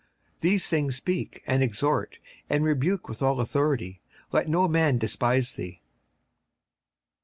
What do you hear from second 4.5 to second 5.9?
man despise thee.